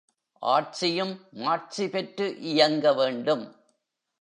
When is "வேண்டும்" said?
2.93-3.45